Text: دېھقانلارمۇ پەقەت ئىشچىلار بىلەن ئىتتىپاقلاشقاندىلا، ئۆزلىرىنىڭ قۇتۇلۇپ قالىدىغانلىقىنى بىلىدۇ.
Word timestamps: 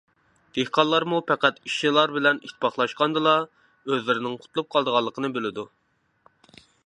دېھقانلارمۇ 0.57 1.17
پەقەت 1.31 1.59
ئىشچىلار 1.69 2.13
بىلەن 2.15 2.39
ئىتتىپاقلاشقاندىلا، 2.47 3.35
ئۆزلىرىنىڭ 3.91 4.39
قۇتۇلۇپ 4.45 4.73
قالىدىغانلىقىنى 4.77 5.31
بىلىدۇ. 5.39 5.67